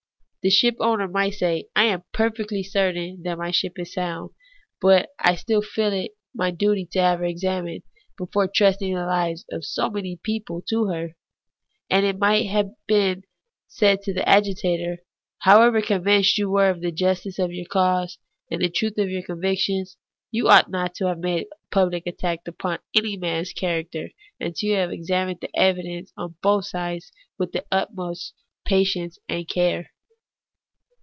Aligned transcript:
The 0.43 0.49
shipowner 0.49 1.07
might 1.07 1.35
say,' 1.35 1.65
I 1.75 1.83
am 1.83 2.01
perfectly 2.13 2.63
certain 2.63 3.21
that 3.21 3.37
my 3.37 3.51
ship 3.51 3.77
is 3.77 3.93
sound, 3.93 4.31
but 4.81 5.09
still 5.37 5.59
I 5.63 5.65
feel 5.65 5.93
it 5.93 6.17
my 6.33 6.49
duty 6.49 6.87
to 6.93 6.99
have 6.99 7.19
her 7.19 7.25
examined, 7.25 7.83
before 8.17 8.47
trusting 8.47 8.91
the 8.91 9.01
hves 9.01 9.45
of 9.51 9.63
so 9.63 9.87
many 9.91 10.15
people 10.23 10.63
to 10.67 10.85
her.' 10.87 11.15
And 11.91 12.07
it 12.07 12.17
might 12.17 12.49
be 12.87 13.17
said 13.67 14.01
to 14.01 14.15
the 14.15 14.27
agitator,' 14.27 15.03
However 15.47 15.79
convinced 15.79 16.39
you 16.39 16.49
were 16.49 16.71
of 16.71 16.81
the 16.81 16.91
justice 16.91 17.37
of 17.37 17.51
your 17.53 17.67
cause 17.67 18.17
and 18.49 18.63
the 18.63 18.69
truth 18.71 18.97
of 18.97 19.11
your 19.11 19.21
convictions, 19.21 19.95
you 20.31 20.47
ought 20.47 20.71
not 20.71 20.95
to 20.95 21.05
have 21.07 21.19
made 21.19 21.43
a 21.43 21.55
pubhc 21.75 22.01
attack 22.07 22.47
upon 22.47 22.79
any 22.95 23.15
man's 23.15 23.53
character 23.53 24.09
until 24.39 24.69
you 24.69 24.75
had 24.77 24.89
examined 24.91 25.37
the 25.39 25.55
evidence 25.55 26.11
on 26.17 26.33
both 26.41 26.65
sides 26.65 27.11
with 27.37 27.51
the 27.51 27.63
utmost 27.71 28.33
patience 28.65 29.19
and 29.29 29.47
cai^e.' 29.47 29.85